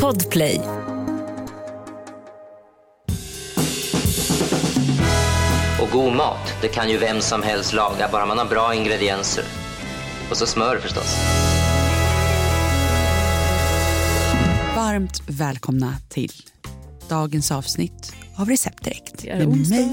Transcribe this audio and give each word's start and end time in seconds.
Podplay. 0.00 0.60
Och 5.80 5.88
god 5.92 6.12
mat, 6.12 6.54
det 6.62 6.68
kan 6.68 6.90
ju 6.90 6.98
vem 6.98 7.20
som 7.20 7.42
helst 7.42 7.72
laga, 7.72 8.08
bara 8.12 8.26
man 8.26 8.38
har 8.38 8.46
bra 8.46 8.74
ingredienser. 8.74 9.44
Och 10.30 10.36
så 10.36 10.46
smör 10.46 10.78
förstås. 10.78 11.16
Varmt 14.76 15.22
välkomna 15.26 15.94
till 16.08 16.32
dagens 17.08 17.52
avsnitt 17.52 18.12
av 18.36 18.48
Recept 18.48 18.84
Direkt. 18.84 19.24
Med 19.24 19.46
onsdag. 19.46 19.74
mig, 19.76 19.88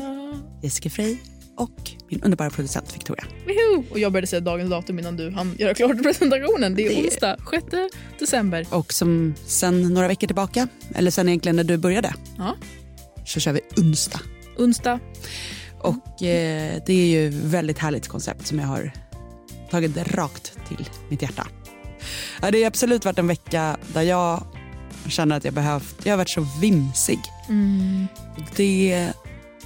Jessica 0.61 0.89
Frey 0.89 1.17
och 1.59 1.91
min 2.09 2.21
underbara 2.23 2.49
producent 2.49 2.95
Victoria. 2.95 3.23
Woho! 3.45 3.83
Och 3.91 3.99
jag 3.99 4.11
började 4.11 4.27
säga 4.27 4.39
dagens 4.39 4.69
datum 4.69 4.99
innan 4.99 5.15
du 5.17 5.31
hann 5.31 5.55
göra 5.59 5.73
klart 5.73 6.03
presentationen. 6.03 6.75
Det 6.75 6.85
är 6.85 6.89
Det- 6.89 7.03
onsdag, 7.03 7.37
6 7.51 7.65
december. 8.19 8.67
Och 8.71 8.93
som 8.93 9.33
sen 9.45 9.93
några 9.93 10.07
veckor 10.07 10.27
tillbaka, 10.27 10.67
eller 10.95 11.11
sen 11.11 11.27
egentligen 11.29 11.55
när 11.55 11.63
du 11.63 11.77
började, 11.77 12.13
Ja. 12.37 12.55
så 13.25 13.39
kör 13.39 13.51
vi 13.53 13.61
onsdag. 13.77 14.19
Onsdag. 14.57 14.99
Och 15.81 16.23
eh, 16.23 16.81
det 16.85 16.93
är 16.93 17.05
ju 17.07 17.29
väldigt 17.29 17.77
härligt 17.77 18.07
koncept 18.07 18.47
som 18.47 18.59
jag 18.59 18.67
har 18.67 18.91
tagit 19.71 19.97
rakt 19.97 20.57
till 20.67 20.89
mitt 21.09 21.21
hjärta. 21.21 21.47
Ja, 22.41 22.51
det 22.51 22.59
har 22.61 22.67
absolut 22.67 23.05
varit 23.05 23.19
en 23.19 23.27
vecka 23.27 23.77
där 23.93 24.01
jag 24.01 24.43
känner 25.07 25.37
att 25.37 25.45
jag 25.45 25.53
behövt, 25.53 25.95
jag 26.03 26.11
har 26.13 26.17
varit 26.17 26.29
så 26.29 26.47
vimsig. 26.61 27.19
Mm. 27.49 28.07
Det 28.55 28.91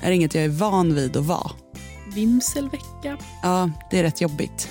är 0.01 0.11
inget 0.11 0.35
jag 0.35 0.43
är 0.43 0.49
van 0.49 0.95
vid 0.95 1.17
att 1.17 1.25
vara. 1.25 1.51
Vimselvecka. 2.15 3.17
Ja, 3.43 3.69
det 3.91 3.99
är 3.99 4.03
rätt 4.03 4.21
jobbigt. 4.21 4.69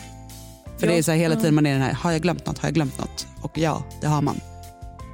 För 0.78 0.86
Ja, 0.86 0.92
det 0.92 0.98
är 0.98 1.02
så 1.02 1.10
här 1.10 1.18
hela 1.18 1.34
ja. 1.34 1.40
tiden 1.40 1.54
man 1.54 1.66
är 1.66 1.72
den 1.72 1.82
här, 1.82 1.92
har 1.92 2.12
jag 2.12 2.22
glömt 2.22 2.46
något, 2.46 2.58
har 2.58 2.68
jag 2.68 2.74
glömt 2.74 2.98
något? 2.98 3.26
Och 3.42 3.58
ja, 3.58 3.84
det 4.00 4.06
har 4.06 4.22
man. 4.22 4.40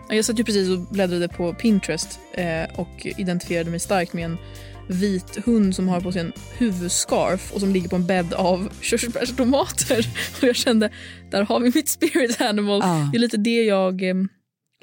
Ja, 0.08 0.14
Jag 0.14 0.24
satt 0.24 0.38
ju 0.38 0.44
precis 0.44 0.68
och 0.68 0.78
bläddrade 0.78 1.28
på 1.28 1.54
Pinterest 1.54 2.20
eh, 2.32 2.78
och 2.80 3.06
identifierade 3.06 3.70
mig 3.70 3.80
starkt 3.80 4.12
med 4.12 4.24
en 4.24 4.38
vit 4.88 5.46
hund 5.46 5.76
som 5.76 5.88
har 5.88 6.00
på 6.00 6.12
sig 6.12 6.20
en 6.20 6.32
huvudscarf 6.58 7.52
och 7.52 7.60
som 7.60 7.72
ligger 7.72 7.88
på 7.88 7.96
en 7.96 8.06
bädd 8.06 8.34
av 8.34 8.68
körsbärstomater. 8.80 10.06
Och 10.42 10.48
jag 10.48 10.56
kände, 10.56 10.90
där 11.30 11.42
har 11.42 11.60
vi 11.60 11.72
mitt 11.74 11.88
spirit 11.88 12.40
animal. 12.40 12.80
Ja. 12.82 13.08
Det 13.12 13.18
är 13.18 13.20
lite 13.20 13.36
det 13.36 13.64
jag 13.64 14.02
eh, 14.02 14.14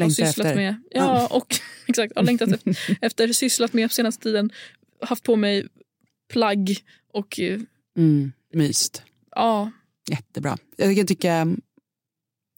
har 0.01 0.09
sysslat 0.09 0.47
efter. 0.47 0.55
med. 0.55 0.75
Ja, 0.91 1.27
och 1.31 1.55
exakt, 1.87 2.13
har 2.15 2.23
längtat 2.23 2.51
efter, 2.51 2.97
efter, 3.01 3.33
sysslat 3.33 3.73
med 3.73 3.89
på 3.89 3.93
senaste 3.93 4.23
tiden. 4.23 4.49
Haft 5.01 5.23
på 5.23 5.35
mig 5.35 5.67
plagg 6.33 6.77
och 7.15 7.39
eh, 7.39 7.59
Mm, 7.97 8.31
myst. 8.53 9.03
ja, 9.35 9.71
Jättebra. 10.11 10.57
Jag 10.77 10.95
kan 10.95 11.07
tycka, 11.07 11.47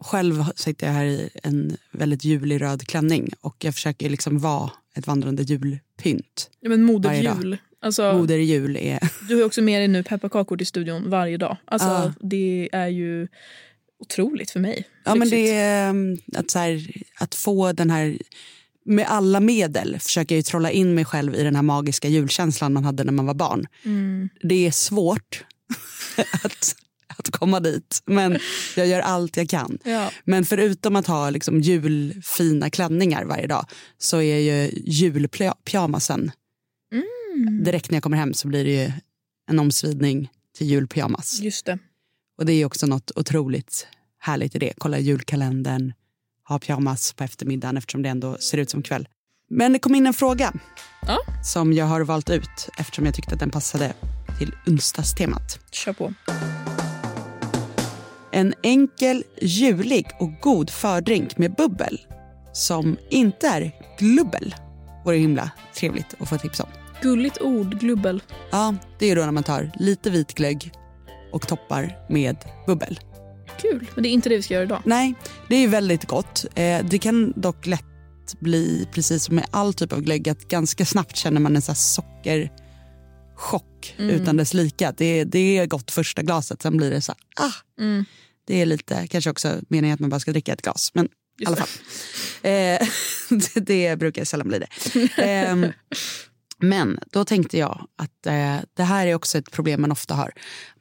själv 0.04 0.44
sitter 0.56 0.88
jag 0.88 0.94
här 0.94 1.06
i 1.06 1.30
en 1.44 1.78
väldigt 1.92 2.24
julig 2.24 2.62
röd 2.62 2.88
klänning 2.88 3.30
och 3.42 3.56
jag 3.64 3.74
försöker 3.74 4.10
liksom 4.10 4.40
vara 4.40 4.72
ett 4.96 5.08
vandrande 5.08 5.44
julpynt. 5.44 6.50
ja 6.60 6.70
men 6.70 6.88
Varje 7.02 7.24
dag. 7.24 7.36
moderjul. 7.36 7.58
Alltså, 7.80 8.14
Moder 8.14 8.38
jul 8.38 8.78
är... 8.78 9.00
Du 9.28 9.36
har 9.36 9.44
också 9.44 9.62
med 9.62 9.82
dig 9.82 9.88
nu 9.88 10.04
pepparkakor 10.04 10.58
till 10.58 10.68
studion 10.68 11.10
varje 11.10 11.38
dag. 11.38 11.58
Alltså, 11.66 11.88
Ja. 11.88 12.14
Det 12.22 12.70
är 12.72 12.88
ju 12.88 13.28
otroligt 14.00 14.52
för 14.52 14.60
mig. 14.60 14.88
Ja, 15.06 15.16
men 15.16 15.30
det 15.30 15.90
um, 15.90 16.18
att, 16.36 16.54
här, 16.54 16.88
att 17.20 17.36
få 17.36 17.72
den 17.72 17.90
här... 17.90 18.18
Med 18.88 19.06
alla 19.08 19.40
medel 19.40 20.00
försöker 20.00 20.36
jag 20.36 20.46
trolla 20.46 20.72
in 20.72 20.96
mig 20.96 21.06
själv 21.06 21.36
i 21.36 21.44
den 21.44 21.56
här 21.56 21.64
magiska 21.64 22.08
julkänslan 22.08 22.74
man 22.74 22.86
hade 22.86 23.04
när 23.04 23.14
man 23.14 23.26
var 23.26 23.34
barn. 23.34 23.68
Mm. 23.86 24.30
Det 24.42 24.68
är 24.68 24.72
svårt 24.72 25.46
att, 26.44 26.76
att 27.08 27.30
komma 27.30 27.60
dit, 27.60 28.02
men 28.06 28.40
jag 28.76 28.88
gör 28.88 29.00
allt 29.00 29.38
jag 29.38 29.50
kan. 29.50 29.78
Ja. 29.84 30.12
Men 30.24 30.46
förutom 30.46 30.96
att 30.96 31.08
ha 31.08 31.30
liksom 31.30 31.62
julfina 31.62 32.70
klänningar 32.70 33.26
varje 33.26 33.48
dag 33.48 33.66
så 33.98 34.22
är 34.22 34.38
ju 34.38 34.72
julpyjamasen... 34.86 36.32
Mm. 36.92 37.64
Direkt 37.64 37.92
när 37.92 37.96
jag 37.96 38.04
kommer 38.04 38.18
hem 38.18 38.34
så 38.34 38.48
blir 38.48 38.66
det 38.66 38.94
en 39.50 39.60
omsvidning 39.60 40.30
till 40.58 40.68
julpyjamas. 40.68 41.40
Just 41.40 41.66
det. 41.66 41.80
Och 42.38 42.46
det 42.46 42.54
är 42.54 42.66
också 42.66 42.88
något 42.88 43.12
otroligt 43.16 43.88
härligt 44.20 44.56
i 44.56 44.60
det. 44.60 44.74
Kolla 44.78 45.00
julkalendern, 45.00 45.94
ha 46.48 46.60
pyjamas 46.60 47.14
på 47.14 47.24
eftermiddagen 47.24 47.78
eftersom 47.78 48.02
det 48.04 48.10
ändå 48.10 48.38
ser 48.38 48.58
ut 48.58 48.70
som 48.70 48.84
kväll. 48.84 49.08
Men 49.50 49.74
det 49.74 49.80
kom 49.80 49.96
in 49.96 50.08
en 50.08 50.14
fråga 50.14 50.54
Ja. 51.08 51.18
som 51.44 51.74
jag 51.74 51.86
har 51.86 52.02
valt 52.02 52.30
ut 52.30 52.70
eftersom 52.78 53.06
jag 53.06 53.14
tyckte 53.16 53.34
att 53.34 53.40
den 53.40 53.50
passade 53.50 53.94
till 54.40 54.56
onsdagstemat. 54.68 55.60
Kör 55.72 55.94
på. 55.94 56.14
En 58.32 58.54
enkel, 58.64 59.24
julig 59.42 60.08
och 60.20 60.32
god 60.42 60.70
fördrink 60.70 61.38
med 61.38 61.56
bubbel 61.56 62.00
som 62.54 62.98
inte 63.10 63.48
är 63.48 63.72
glubbel 64.00 64.56
vore 65.06 65.18
himla 65.18 65.52
trevligt 65.76 66.16
att 66.20 66.30
få 66.30 66.38
tips 66.38 66.60
om. 66.60 66.68
Gulligt 67.02 67.42
ord, 67.42 67.80
glubbel. 67.80 68.24
Ja, 68.52 68.76
det 69.00 69.12
är 69.12 69.16
då 69.16 69.22
när 69.22 69.32
man 69.32 69.44
tar 69.44 69.72
lite 69.80 70.10
vitglögg 70.10 70.72
och 71.32 71.48
toppar 71.48 71.98
med 72.10 72.38
bubbel. 72.68 73.00
Kul. 73.62 73.88
Men 73.96 74.04
det 74.04 74.10
är 74.10 74.12
inte 74.12 74.30
det 74.30 74.36
vi 74.36 74.42
ska 74.42 74.54
göra 74.54 74.64
idag. 74.64 74.82
Nej, 74.86 75.14
det 75.50 75.56
är 75.56 75.68
väldigt 75.68 76.06
gott. 76.06 76.46
Eh, 76.56 76.86
det 76.86 77.00
kan 77.00 77.34
dock 77.36 77.66
lätt 77.66 77.84
bli, 78.40 78.88
precis 78.92 79.24
som 79.24 79.36
med 79.36 79.46
all 79.52 79.74
typ 79.74 79.94
av 79.94 80.02
glögg, 80.02 80.30
att 80.30 80.48
ganska 80.48 80.86
snabbt 80.86 81.16
känner 81.16 81.42
man 81.42 81.56
en 81.56 81.62
så 81.62 81.74
sockerchock 81.76 83.64
Mm. 83.98 84.10
utan 84.16 84.38
dess 84.38 84.54
like. 84.54 84.94
Det, 84.98 85.24
det 85.24 85.58
är 85.58 85.66
gott 85.66 85.92
första 85.92 86.22
glaset, 86.22 86.62
sen 86.62 86.78
blir 86.78 86.92
det 86.92 87.02
så 87.02 87.12
här, 87.12 87.46
ah, 87.48 87.54
Mm. 87.84 88.06
det 88.48 88.62
är 88.62 88.66
lite, 88.66 89.08
kanske 89.08 89.30
också 89.30 89.56
meningen 89.70 89.94
att 89.94 90.00
man 90.00 90.10
bara 90.10 90.20
ska 90.20 90.32
dricka 90.32 90.54
ett 90.54 90.62
glas. 90.62 90.92
Men 90.94 91.08
i 91.42 91.46
alla 91.46 91.56
fall. 91.56 91.68
Eh, 92.42 92.52
det, 93.30 93.60
det 93.60 93.96
brukar 94.00 94.26
sällan 94.26 94.48
bli 94.48 94.60
det. 94.60 94.68
Ehm, 95.24 95.66
men 96.60 97.00
då 97.12 97.26
tänkte 97.26 97.58
jag 97.58 97.88
att 97.96 98.26
eh, 98.26 98.56
det 98.74 98.84
här 98.84 99.08
är 99.08 99.16
också 99.16 99.38
ett 99.38 99.52
problem 99.52 99.82
man 99.82 99.92
ofta 99.92 100.14
har. 100.16 100.32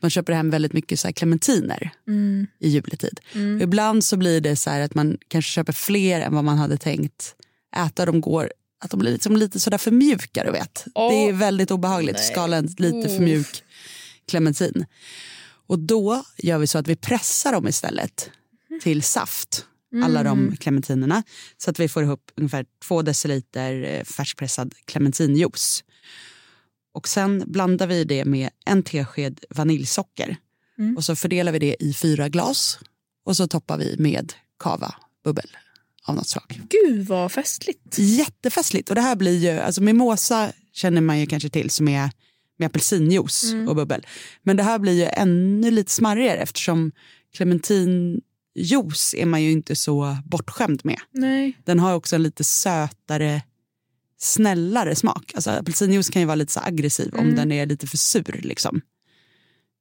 Man 0.01 0.11
köper 0.11 0.33
hem 0.33 0.51
väldigt 0.51 0.73
mycket 0.73 1.01
så 1.01 1.13
clementiner 1.13 1.91
Mm. 2.09 2.47
i 2.61 2.69
juletid. 2.69 3.21
Mm. 3.35 3.61
Ibland 3.61 4.05
så 4.05 4.17
blir 4.17 4.41
det 4.41 4.57
så 4.57 4.71
här 4.71 4.81
att 4.81 4.95
man 4.95 5.19
kanske 5.29 5.51
köper 5.51 5.73
fler 5.73 6.21
än 6.21 6.35
vad 6.35 6.45
man 6.45 6.59
hade 6.59 6.77
tänkt 6.77 7.35
äta. 7.77 8.07
De 8.07 8.21
går, 8.21 8.53
att 8.85 8.91
de 8.91 9.01
blir 9.01 9.13
liksom 9.13 9.37
lite 9.37 9.61
sådär 9.61 9.79
för 9.79 9.91
mjuka, 9.91 10.45
du 10.45 10.51
vet. 10.51 10.85
Åh, 10.95 11.11
det 11.11 11.29
är 11.29 11.33
väldigt 11.33 11.71
obehagligt 11.71 12.17
att 12.17 12.25
skala 12.25 12.57
en 12.57 12.69
lite 12.79 13.09
för 13.09 13.21
mjuk 13.23 13.63
clementin. 14.29 14.87
Och 15.69 15.79
då 15.79 16.25
gör 16.39 16.59
vi 16.59 16.67
så 16.67 16.79
att 16.79 16.89
vi 16.89 16.97
pressar 16.97 17.53
dem 17.53 17.69
istället 17.69 18.31
till 18.83 19.03
saft. 19.03 19.67
Alla 20.05 20.23
de 20.23 20.39
Mm. 20.39 20.57
clementinerna. 20.57 21.23
Så 21.57 21.71
att 21.71 21.81
vi 21.81 21.89
får 21.89 22.03
ihop 22.03 22.31
ungefär 22.37 22.67
två 22.85 23.03
deciliter 23.03 23.83
eh, 23.83 24.05
färskpressad 24.05 24.75
clementinjuice. 24.85 25.85
Och 26.95 27.09
sen 27.09 27.45
blandar 27.47 27.87
vi 27.87 28.05
det 28.05 28.25
med 28.25 28.51
en 28.67 28.83
tesked 28.83 29.45
vaniljsocker. 29.51 30.37
Mm. 30.79 30.97
Och 30.97 31.05
så 31.05 31.17
fördelar 31.17 31.53
vi 31.53 31.59
det 31.59 31.77
i 31.81 31.95
fyra 31.95 32.29
glas. 32.29 32.79
Och 33.25 33.37
så 33.37 33.49
toppar 33.49 33.79
vi 33.79 33.97
med 33.99 34.33
kava 34.59 34.95
bubbel 35.25 35.49
av 36.05 36.15
något 36.15 36.29
slag. 36.29 36.61
Gud 36.71 37.07
vad 37.07 37.33
festligt. 37.33 37.99
Jättefestligt. 37.99 38.89
Och 38.89 38.95
det 38.95 39.01
här 39.01 39.17
blir 39.17 39.39
ju, 39.39 39.51
alltså 39.61 39.83
mimosa 39.83 40.53
känner 40.73 41.01
man 41.01 41.21
ju 41.21 41.27
kanske 41.27 41.49
till 41.49 41.71
som 41.71 41.89
är 41.89 42.11
med 42.59 42.67
apelsinjuice 42.67 43.53
Mm. 43.53 43.69
och 43.69 43.77
bubbel. 43.77 44.07
Men 44.43 44.57
det 44.57 44.63
här 44.63 44.79
blir 44.79 44.93
ju 44.93 45.05
ännu 45.13 45.71
lite 45.71 45.93
smarrigare 45.93 46.39
eftersom 46.39 46.93
clementinjuice 48.57 49.15
är 49.15 49.27
man 49.27 49.43
ju 49.43 49.51
inte 49.53 49.77
så 49.77 50.17
bortskämd 50.25 50.81
med. 50.85 51.01
Nej. 51.11 51.59
Den 51.65 51.79
har 51.79 51.95
också 51.95 52.17
en 52.17 52.23
lite 52.23 52.45
sötare, 52.45 53.43
snällare 54.19 54.95
smak. 54.97 55.33
Alltså 55.35 55.51
apelsinjuice 55.51 56.11
kan 56.11 56.23
ju 56.23 56.27
vara 56.27 56.35
lite 56.35 56.53
så 56.53 56.61
aggressiv 56.61 57.15
om 57.15 57.21
Mm. 57.25 57.35
den 57.37 57.53
är 57.53 57.67
lite 57.67 57.87
för 57.87 57.97
sur. 57.97 58.41
Liksom. 58.43 58.81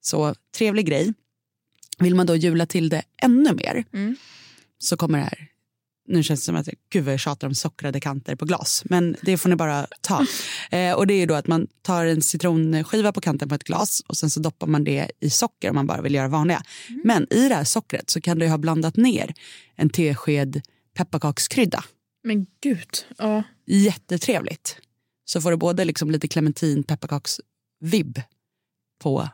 Så 0.02 0.36
trevlig 0.58 0.86
grej. 0.86 1.14
Vill 2.00 2.16
man 2.16 2.26
då 2.26 2.36
jula 2.36 2.66
till 2.66 2.90
det 2.90 3.04
ännu 3.22 3.54
mer 3.54 3.84
Mm. 3.94 4.16
så 4.80 4.98
kommer 4.98 5.18
det 5.18 5.24
här. 5.24 5.48
Nu 6.08 6.24
känns 6.24 6.40
det 6.40 6.46
som 6.46 6.56
att 6.56 6.70
gud 6.90 7.04
vad 7.04 7.14
jag 7.14 7.20
tjatar 7.20 7.48
om 7.48 7.56
sockrade 7.56 8.00
kanter 8.00 8.36
på 8.36 8.46
glas. 8.46 8.84
Men 8.86 9.16
det 9.22 9.38
får 9.38 9.50
ni 9.50 9.56
bara 9.56 9.88
ta. 10.02 10.26
Eh, 10.72 10.94
och 10.94 11.08
det 11.08 11.14
är 11.14 11.28
då 11.28 11.34
att 11.34 11.48
man 11.48 11.68
tar 11.82 12.06
en 12.06 12.22
citronskiva 12.22 13.12
på 13.12 13.22
kanten 13.22 13.50
på 13.50 13.56
ett 13.56 13.64
glas 13.64 14.02
och 14.08 14.18
sen 14.18 14.30
så 14.30 14.40
doppar 14.40 14.68
man 14.68 14.84
det 14.84 15.12
i 15.20 15.30
socker 15.30 15.70
om 15.70 15.76
man 15.76 15.88
bara 15.88 16.02
vill 16.02 16.16
göra 16.16 16.28
vanliga. 16.28 16.64
Men 17.04 17.34
i 17.34 17.50
det 17.50 17.56
här 17.56 17.64
sockret 17.64 18.10
så 18.10 18.22
kan 18.22 18.40
du 18.40 18.48
ha 18.48 18.58
blandat 18.58 18.98
ner 18.98 19.34
en 19.76 19.90
tesked 19.90 20.62
pepparkakskrydda. 20.98 21.84
Men 22.24 22.46
gud. 22.62 23.06
Ja. 23.18 23.44
Jättetrevligt. 23.66 24.78
Så 25.26 25.42
får 25.42 25.52
du 25.52 25.58
både 25.58 25.86
liksom 25.86 26.12
lite 26.12 26.28
clementin 26.28 26.84
pepparkaksvibb 26.84 28.22
på 29.02 29.30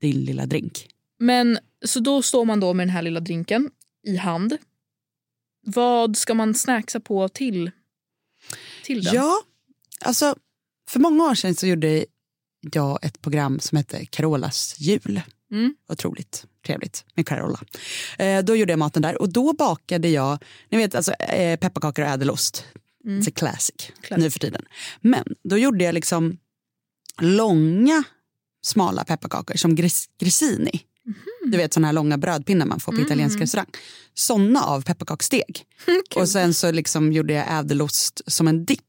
din 0.00 0.24
lilla 0.24 0.46
drink. 0.46 0.88
Men 1.18 1.58
så 1.84 2.00
då 2.00 2.22
står 2.22 2.44
man 2.44 2.60
då 2.60 2.74
med 2.74 2.86
den 2.86 2.94
här 2.94 3.02
lilla 3.02 3.20
drinken 3.20 3.70
i 4.06 4.16
hand. 4.16 4.56
Vad 5.62 6.16
ska 6.16 6.34
man 6.34 6.54
snacksa 6.54 7.00
på 7.00 7.28
till, 7.28 7.70
till 8.84 9.04
den? 9.04 9.14
Ja, 9.14 9.42
alltså 10.00 10.34
för 10.88 11.00
många 11.00 11.24
år 11.24 11.34
sedan 11.34 11.54
så 11.54 11.66
gjorde 11.66 12.04
jag 12.60 12.98
ett 13.04 13.22
program 13.22 13.60
som 13.60 13.76
hette 13.76 14.06
Carolas 14.06 14.74
jul. 14.78 15.20
Mm. 15.52 15.74
Otroligt 15.88 16.46
trevligt 16.66 17.04
med 17.14 17.26
Carola. 17.26 17.60
Eh, 18.18 18.44
då 18.44 18.56
gjorde 18.56 18.72
jag 18.72 18.78
maten 18.78 19.02
där 19.02 19.20
och 19.20 19.32
då 19.32 19.52
bakade 19.52 20.08
jag, 20.08 20.44
ni 20.68 20.78
vet 20.78 20.94
alltså 20.94 21.12
eh, 21.12 21.58
pepparkakor 21.58 22.04
och 22.04 22.10
ädelost. 22.10 22.64
Mm. 23.04 23.20
It's 23.20 23.30
classic, 23.30 23.92
Classic. 24.00 24.24
nu 24.24 24.30
för 24.30 24.38
tiden. 24.38 24.64
Men 25.00 25.24
då 25.44 25.58
gjorde 25.58 25.84
jag 25.84 25.94
liksom 25.94 26.38
långa 27.20 28.04
smala 28.62 29.04
pepparkakor 29.04 29.56
som 29.56 29.74
gris, 29.74 30.08
grissini. 30.18 30.80
Du 31.50 31.56
vet 31.58 31.74
sådana 31.74 31.88
här 31.88 31.92
långa 31.92 32.18
brödpinnar 32.18 32.66
man 32.66 32.80
får 32.80 32.92
på 32.92 33.00
italiensk 33.00 33.40
restaurang. 33.40 33.66
Sådana 34.14 34.64
av 34.64 34.82
pepparkakssteg. 34.82 35.64
och 36.16 36.28
sen 36.28 36.54
så 36.54 36.72
liksom 36.72 37.12
gjorde 37.12 37.32
jag 37.32 37.58
ädelost 37.58 38.20
som 38.26 38.48
en 38.48 38.64
dipp. 38.64 38.80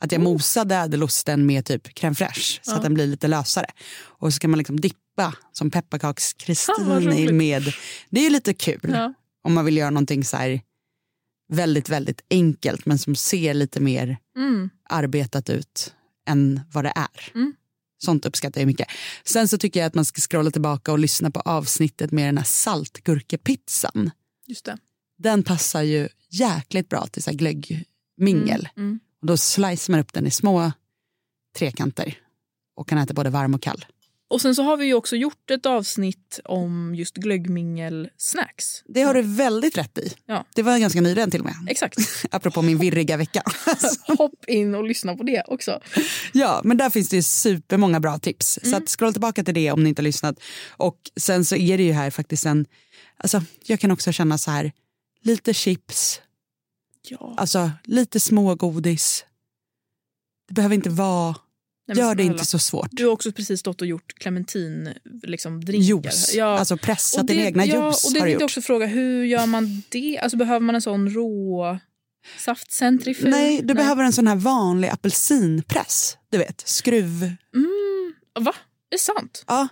Att 0.00 0.12
jag 0.12 0.20
mosade 0.20 0.74
ädelosten 0.74 1.46
med 1.46 1.64
typ 1.64 1.86
crème 1.88 2.14
fraîche 2.14 2.58
så 2.62 2.74
att 2.74 2.82
den 2.82 2.94
blir 2.94 3.06
lite 3.06 3.28
lösare. 3.28 3.66
Och 4.02 4.34
så 4.34 4.40
kan 4.40 4.50
man 4.50 4.58
liksom 4.58 4.80
dippa 4.80 5.34
som 5.52 5.66
vad 5.66 5.72
pepparkakskristini 5.72 6.84
roligt. 7.06 7.34
med. 7.34 7.72
Det 8.10 8.20
är 8.20 8.24
ju 8.24 8.30
lite 8.30 8.54
kul 8.54 8.80
Ja. 8.82 9.14
om 9.44 9.54
man 9.54 9.64
vill 9.64 9.76
göra 9.76 9.90
någonting 9.90 10.24
så 10.24 10.36
här 10.36 10.60
väldigt, 11.52 11.88
väldigt 11.88 12.20
enkelt 12.30 12.86
men 12.86 12.98
som 12.98 13.16
ser 13.16 13.54
lite 13.54 13.80
mer 13.80 14.16
Mm. 14.36 14.70
arbetat 14.90 15.50
ut 15.50 15.94
än 16.28 16.60
vad 16.72 16.84
det 16.84 16.92
är. 16.96 17.32
Mm. 17.34 17.52
Sånt 18.04 18.26
uppskattar 18.26 18.60
jag 18.60 18.66
mycket. 18.66 18.88
Sen 19.24 19.48
så 19.48 19.58
tycker 19.58 19.80
jag 19.80 19.86
att 19.86 19.94
man 19.94 20.04
ska 20.04 20.20
scrolla 20.20 20.50
tillbaka 20.50 20.92
och 20.92 20.98
lyssna 20.98 21.30
på 21.30 21.40
avsnittet 21.40 22.12
med 22.12 22.28
den 22.28 22.38
här 22.38 22.44
saltgurkepizzan. 22.44 24.10
Just 24.46 24.64
det. 24.64 24.78
Den 25.18 25.42
passar 25.42 25.82
ju 25.82 26.08
jäkligt 26.30 26.88
bra 26.88 27.06
till 27.06 27.22
så 27.22 27.30
här 27.30 27.36
glöggmingel. 27.36 28.68
Mm. 28.76 29.00
Och 29.20 29.26
då 29.26 29.36
slicear 29.36 29.90
man 29.90 30.00
upp 30.00 30.12
den 30.12 30.26
i 30.26 30.30
små 30.30 30.72
trekanter 31.58 32.18
och 32.76 32.88
kan 32.88 32.98
äta 32.98 33.14
både 33.14 33.30
varm 33.30 33.54
och 33.54 33.62
kall. 33.62 33.84
Och 34.28 34.40
sen 34.40 34.54
så 34.54 34.62
har 34.62 34.76
vi 34.76 34.86
ju 34.86 34.94
också 34.94 35.16
gjort 35.16 35.50
ett 35.50 35.66
avsnitt 35.66 36.40
om 36.44 36.94
just 36.94 37.16
glöggmingel-snacks. 37.16 38.82
Det 38.88 39.02
har 39.02 39.14
du 39.14 39.22
väldigt 39.22 39.78
rätt 39.78 39.98
i. 39.98 40.12
Ja. 40.26 40.46
Det 40.54 40.62
var 40.62 40.78
ganska 40.78 41.00
nyligen 41.00 41.30
till 41.30 41.40
och 41.40 41.46
med. 41.46 41.54
Exakt. 41.68 41.98
Apropå 42.30 42.62
min 42.62 42.78
virriga 42.78 43.16
vecka. 43.16 43.42
Hopp 44.18 44.44
in 44.48 44.74
och 44.74 44.84
lyssna 44.84 45.16
på 45.16 45.22
det 45.22 45.42
också. 45.48 45.80
Ja, 46.32 46.60
men 46.64 46.76
där 46.76 46.90
finns 46.90 47.08
det 47.08 47.16
ju 47.16 47.22
supermånga 47.22 48.00
bra 48.00 48.18
tips. 48.18 48.58
Så 48.62 48.76
att 48.76 48.88
scrolla 48.88 49.12
tillbaka 49.12 49.44
till 49.44 49.54
det 49.54 49.72
om 49.72 49.82
ni 49.82 49.88
inte 49.88 50.02
har 50.02 50.04
lyssnat. 50.04 50.40
Och 50.76 50.98
sen 51.20 51.44
så 51.44 51.56
är 51.56 51.78
det 51.78 51.84
ju 51.84 51.92
här 51.92 52.10
faktiskt 52.10 52.46
en, 52.46 52.66
alltså 53.16 53.42
jag 53.64 53.80
kan 53.80 53.90
också 53.90 54.12
känna 54.12 54.38
så 54.38 54.50
här, 54.50 54.72
lite 55.22 55.54
chips, 55.54 56.20
Ja. 57.08 57.34
alltså 57.36 57.70
lite 57.84 58.20
smågodis. 58.20 59.24
Det 60.48 60.54
behöver 60.54 60.74
inte 60.74 60.90
vara, 60.90 61.36
Nej, 61.88 61.98
gör 61.98 62.14
det 62.14 62.22
inte 62.22 62.44
så 62.44 62.58
svårt. 62.58 62.88
Du 62.90 63.04
har 63.04 63.12
också 63.12 63.32
precis 63.32 63.60
stått 63.60 63.80
och 63.80 63.86
gjort 63.86 64.14
clementin 64.18 64.94
liksom. 65.22 65.60
Juice, 65.60 66.34
Ja. 66.34 66.58
alltså 66.58 66.76
pressat 66.76 67.26
din 67.26 67.40
egna 67.40 67.64
ja, 67.66 67.74
juice 67.86 68.04
och 68.04 68.12
det 68.12 68.20
har 68.20 68.26
tänkte 68.26 68.42
jag 68.42 68.46
också 68.46 68.62
fråga, 68.62 68.86
hur 68.86 69.24
gör 69.24 69.46
man 69.46 69.82
det? 69.88 70.18
Alltså 70.18 70.36
behöver 70.36 70.60
man 70.60 70.74
en 70.74 70.82
sån 70.82 71.10
rå 71.10 71.78
saftcentrifug? 72.38 73.30
Nej, 73.30 73.60
du 73.64 73.74
behöver 73.74 74.04
en 74.04 74.12
sån 74.12 74.26
här 74.26 74.36
vanlig 74.36 74.88
apelsinpress. 74.88 76.16
Du 76.30 76.38
vet, 76.38 76.62
skruv. 76.68 77.22
Mm, 77.22 78.14
va? 78.40 78.54
Är 78.90 78.94
det 78.94 78.98
sant? 78.98 79.44
Ja. 79.46 79.68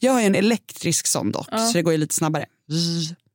Jag 0.00 0.12
har 0.12 0.20
en 0.20 0.34
elektrisk 0.34 1.06
sån 1.06 1.32
dock, 1.32 1.48
Ja. 1.50 1.58
så 1.58 1.72
det 1.72 1.82
går 1.82 1.92
ju 1.92 1.98
lite 1.98 2.14
snabbare. 2.14 2.46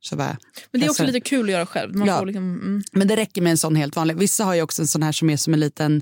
Så 0.02 0.16
bara 0.16 0.38
Men 0.72 0.82
det 0.82 0.88
är 0.88 0.90
också 0.90 1.04
lite 1.04 1.20
kul 1.22 1.46
att 1.46 1.52
göra 1.52 1.66
själv. 1.66 1.96
Man 1.96 2.08
Ja. 2.08 2.24
liksom, 2.24 2.44
mm, 2.44 2.84
Men 2.92 3.08
det 3.08 3.16
räcker 3.16 3.42
med 3.42 3.52
en 3.52 3.58
sån 3.58 3.76
helt 3.76 3.96
vanlig. 3.96 4.18
Vissa 4.18 4.44
har 4.44 4.54
ju 4.56 4.62
också 4.62 4.82
en 4.82 4.88
sån 4.88 5.04
här 5.04 5.12
som 5.12 5.30
är 5.30 5.38
som 5.38 5.54
en 5.54 5.60
liten, 5.60 6.02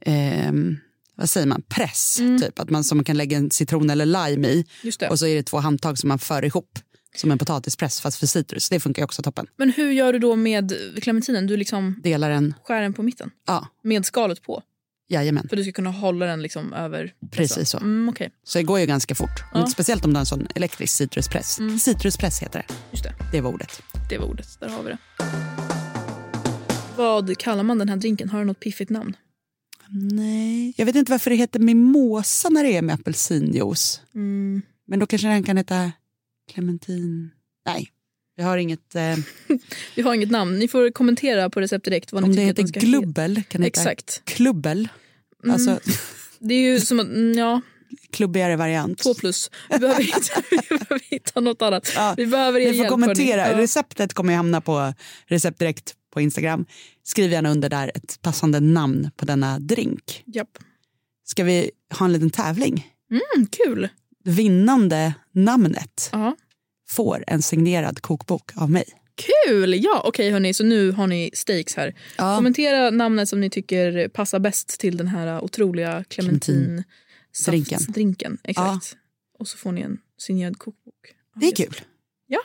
ehm, 0.00 0.76
vad 1.20 1.30
säger 1.30 1.46
man, 1.46 1.62
press. 1.68 2.16
Typ. 2.40 2.58
Att 2.58 2.70
man, 2.70 2.84
som 2.84 2.98
man 2.98 3.04
kan 3.04 3.16
lägga 3.16 3.36
en 3.36 3.50
citron 3.50 3.90
eller 3.90 4.06
lime 4.06 4.48
i. 4.48 4.64
Och 5.10 5.18
så 5.18 5.26
är 5.26 5.34
det 5.36 5.42
två 5.42 5.58
handtag 5.58 5.98
som 5.98 6.08
man 6.08 6.18
för 6.18 6.44
ihop. 6.44 6.78
Som 7.16 7.30
en 7.30 7.38
potatispress 7.38 8.00
fast 8.00 8.18
för 8.18 8.26
citrus. 8.26 8.68
Det 8.68 8.80
funkar 8.80 9.04
också 9.04 9.22
toppen. 9.22 9.46
Men 9.56 9.70
hur 9.72 9.90
gör 9.90 10.12
du 10.12 10.18
då 10.18 10.36
med 10.36 10.72
clementinen? 11.02 11.46
Du 11.46 11.56
liksom 11.56 12.00
Delar 12.04 12.30
en, 12.30 12.54
skär 12.64 12.82
den 12.82 12.92
på 12.92 13.02
mitten 13.02 13.30
ja, 13.46 13.66
med 13.82 14.06
skalet 14.06 14.42
på. 14.42 14.62
jajamän. 15.08 15.48
För 15.48 15.56
du 15.56 15.62
ska 15.62 15.72
kunna 15.72 15.90
hålla 15.90 16.26
den 16.26 16.42
liksom 16.42 16.72
över... 16.72 17.12
Precis 17.30 17.70
så. 17.70 17.78
Mm, 17.78 18.08
Okej, 18.08 18.30
Så 18.44 18.58
det 18.58 18.64
går 18.64 18.80
ju 18.80 18.86
ganska 18.86 19.14
fort. 19.14 19.40
Ja. 19.54 19.66
Speciellt 19.66 20.04
om 20.04 20.10
du 20.10 20.16
har 20.16 20.20
en 20.20 20.26
sån 20.26 20.46
elektrisk 20.54 20.94
citruspress. 20.96 21.58
Citruspress 21.80 22.42
heter 22.42 22.64
det. 22.68 22.74
just 22.90 23.04
det. 23.04 23.14
Det 23.32 23.40
var 23.40 23.50
ordet. 23.50 23.82
Det 24.10 24.18
var 24.18 24.26
ordet. 24.26 24.60
Där 24.60 24.68
har 24.68 24.82
vi 24.82 24.88
det. 24.90 24.98
Vad 26.96 27.38
kallar 27.38 27.62
man 27.62 27.78
den 27.78 27.88
här 27.88 27.96
drinken? 27.96 28.28
Har 28.30 28.38
den 28.38 28.46
något 28.46 28.60
piffigt 28.60 28.90
namn? 28.90 29.16
Nej, 29.92 30.74
jag 30.76 30.86
vet 30.86 30.96
inte 30.96 31.12
varför 31.12 31.30
det 31.30 31.36
heter 31.36 31.60
mimosa 31.60 32.48
när 32.48 32.64
det 32.64 32.76
är 32.76 32.82
med 32.82 32.94
apelsinjuice. 32.94 34.00
Mm. 34.14 34.62
Men 34.86 34.98
då 34.98 35.06
kanske 35.06 35.28
den 35.28 35.42
kan 35.42 35.56
heta 35.56 35.92
clementin. 36.52 37.30
Nej, 37.66 37.88
jag 38.36 38.44
har 38.44 38.56
inget. 38.58 38.94
Eh, 38.94 39.16
Vi 39.96 40.02
har 40.02 40.14
inget 40.14 40.30
namn. 40.30 40.58
Ni 40.58 40.68
får 40.68 40.90
kommentera 40.90 41.50
på 41.50 41.60
recept 41.60 41.84
direkt 41.84 42.12
vad 42.12 42.22
ni 42.22 42.28
om 42.28 42.36
det 42.36 42.36
tycker 42.36 42.50
att 42.50 42.58
heter 42.58 42.68
ska 42.68 42.80
heta. 42.80 42.98
glubbel 43.00 43.42
kan 43.48 43.60
det 43.60 43.66
heta 43.66 43.80
Exakt. 43.80 44.22
klubbel. 44.24 44.88
Mm. 45.44 45.54
Alltså 45.54 45.80
Det 46.38 46.54
är 46.54 46.60
ju 46.72 46.80
som 46.80 47.00
att, 47.00 47.06
mm, 47.06 47.38
ja, 47.38 47.60
klubbigare 48.10 48.56
variant. 48.56 48.98
två 48.98 49.14
plus. 49.14 49.50
Vi 49.70 49.78
behöver 49.78 50.02
hitta, 50.02 50.42
vi 50.50 50.56
behöver 50.68 51.00
hitta 51.10 51.40
något 51.40 51.62
annat. 51.62 51.92
Ja, 51.96 52.14
Vi 52.16 52.26
behöver 52.26 52.60
er 52.60 52.72
Ni 52.72 52.78
får 52.78 52.84
kommentera. 52.88 53.58
Receptet 53.58 54.14
kommer 54.14 54.32
ju 54.32 54.36
hamna 54.36 54.60
på 54.60 54.94
recept 55.26 55.58
direkt 55.58 55.94
på 56.10 56.20
Instagram. 56.20 56.66
Skriv 57.02 57.32
gärna 57.32 57.50
under 57.50 57.68
där 57.68 57.92
ett 57.94 58.18
passande 58.22 58.60
namn 58.60 59.10
på 59.16 59.24
denna 59.24 59.58
drink. 59.58 60.22
Japp. 60.26 60.58
Ska 61.24 61.44
vi 61.44 61.70
ha 61.98 62.06
en 62.06 62.12
liten 62.12 62.30
tävling? 62.30 62.86
Mm, 63.10 63.46
kul. 63.46 63.88
Vinnande 64.24 65.14
namnet 65.32 66.08
Ja. 66.12 66.36
får 66.88 67.24
en 67.26 67.42
signerad 67.42 68.00
kokbok 68.02 68.50
av 68.56 68.70
mig. 68.70 68.84
Kul! 69.46 69.84
Ja, 69.84 70.02
okej 70.04 70.30
hörni, 70.30 70.54
så 70.54 70.64
nu 70.64 70.90
har 70.92 71.06
ni 71.06 71.30
stakes 71.34 71.74
här. 71.76 71.94
Ja. 72.18 72.36
Kommentera 72.36 72.90
namnet 72.90 73.28
som 73.28 73.40
ni 73.40 73.50
tycker 73.50 74.08
passar 74.08 74.38
bäst 74.38 74.68
till 74.80 74.96
den 74.96 75.08
här 75.08 75.40
otroliga 75.44 76.04
clementin 76.08 76.84
Drinken. 77.46 77.80
drinken. 77.88 78.38
Exakt. 78.44 78.96
Och 79.38 79.48
så 79.48 79.58
får 79.58 79.72
ni 79.72 79.80
en 79.80 79.98
signerad 80.18 80.58
kokbok. 80.58 80.94
Ja, 81.34 81.40
Det 81.40 81.46
är 81.46 81.56
kul. 81.56 81.80
Ja. 82.26 82.40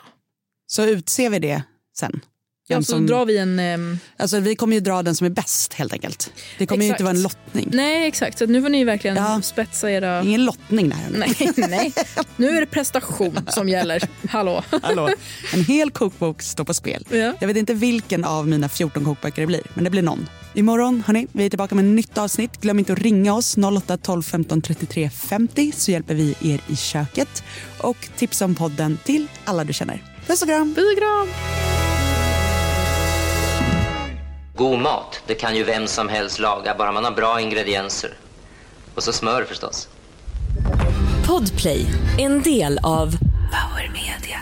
Så 0.66 0.86
utser 0.86 1.30
vi 1.30 1.38
det 1.38 1.62
sen. 1.96 2.20
Ja, 2.68 2.76
så 2.82 2.84
som- 2.84 3.06
drar 3.06 3.26
vi 3.26 3.38
en... 3.38 3.58
ehm, 3.58 3.98
Alltså, 4.16 4.40
vi 4.40 4.56
kommer 4.56 4.74
ju 4.74 4.80
dra 4.80 5.02
den 5.02 5.14
som 5.16 5.24
är 5.24 5.30
bäst 5.30 5.72
helt 5.74 5.92
enkelt. 5.92 6.32
Det 6.58 6.66
kommer 6.66 6.84
inte 6.84 7.02
vara 7.04 7.14
en 7.14 7.22
lottning. 7.22 7.68
nej, 7.72 8.06
exakt. 8.08 8.38
Så 8.38 8.46
nu 8.46 8.62
får 8.62 8.68
ni 8.68 8.84
verkligen 8.84 9.16
Ja. 9.16 9.40
spetsa 9.42 9.90
era... 9.90 10.22
Ingen 10.22 10.44
lottning 10.44 10.88
där. 10.88 10.98
Nej, 11.18 11.52
nej. 11.68 11.92
Nu 12.36 12.50
är 12.56 12.60
det 12.60 12.66
prestation 12.66 13.48
som 13.48 13.68
gäller. 13.68 14.02
Hallå. 14.28 14.62
Hallå. 14.82 15.08
En 15.54 15.64
hel 15.64 15.90
kokbok 15.90 16.42
står 16.42 16.64
på 16.64 16.74
spel. 16.74 17.06
Ja. 17.10 17.32
Jag 17.40 17.48
vet 17.48 17.56
inte 17.56 17.74
vilken 17.74 18.24
av 18.24 18.48
mina 18.48 18.68
14 18.68 19.04
kokböcker 19.04 19.42
det 19.42 19.46
blir, 19.46 19.62
men 19.74 19.84
det 19.84 19.90
blir 19.90 20.02
någon. 20.02 20.28
Imorgon, 20.54 21.02
hörni, 21.06 21.26
vi 21.32 21.44
är 21.44 21.48
tillbaka 21.50 21.74
med 21.74 21.84
ett 21.84 21.90
nytt 21.94 22.18
avsnitt. 22.18 22.60
Glöm 22.60 22.78
inte 22.78 22.92
att 22.92 22.98
ringa 22.98 23.34
oss 23.34 23.56
08 23.76 23.96
12 23.96 24.22
15 24.22 24.62
33 24.62 25.10
50 25.10 25.72
så 25.76 25.90
hjälper 25.90 26.14
vi 26.14 26.34
er 26.40 26.60
i 26.68 26.76
köket. 26.76 27.42
Och 27.78 28.08
tipsa 28.16 28.44
om 28.44 28.54
podden 28.54 28.98
till 29.04 29.26
alla 29.44 29.64
du 29.64 29.72
känner. 29.72 30.02
Puss 30.26 30.42
och 30.42 30.48
kram! 30.48 30.74
Puss 30.74 30.84
och 30.92 30.98
kram! 30.98 31.28
God 34.56 34.78
mat, 34.78 35.20
det 35.26 35.34
kan 35.34 35.56
ju 35.56 35.64
vem 35.64 35.86
som 35.86 36.08
helst 36.08 36.38
laga, 36.38 36.74
bara 36.78 36.92
man 36.92 37.04
har 37.04 37.10
bra 37.10 37.40
ingredienser. 37.40 38.14
Och 38.94 39.02
så 39.02 39.12
smör 39.12 39.44
förstås. 39.44 39.88
Podplay, 41.26 41.86
en 42.18 42.42
del 42.42 42.78
av 42.82 43.10
Power 43.52 43.92
Media. 43.92 44.40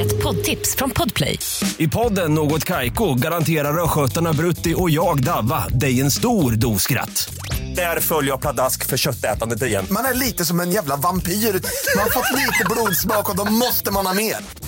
Ett 0.00 0.22
poddtips 0.22 0.76
från 0.76 0.90
Podplay. 0.90 1.38
I 1.78 1.88
podden 1.88 2.34
Något 2.34 2.64
Kaiko 2.64 3.14
garanterar 3.14 3.84
östgötarna 3.84 4.32
Brutti 4.32 4.74
och 4.76 4.90
jag, 4.90 5.24
Davva, 5.24 5.68
dig 5.68 6.00
en 6.00 6.10
stor 6.10 6.52
dos 6.52 6.82
skratt. 6.82 7.30
Där 7.76 8.00
följer 8.00 8.30
jag 8.30 8.40
pladask 8.40 8.86
för 8.86 8.96
köttätandet 8.96 9.62
igen. 9.62 9.86
Man 9.90 10.04
är 10.04 10.14
lite 10.14 10.44
som 10.44 10.60
en 10.60 10.70
jävla 10.70 10.96
vampyr. 10.96 11.32
Man 11.32 12.02
har 12.02 12.10
fått 12.10 12.36
lite 12.36 12.64
blodsmak 12.70 13.30
och 13.30 13.36
då 13.36 13.44
måste 13.44 13.92
man 13.92 14.06
ha 14.06 14.14
mer. 14.14 14.36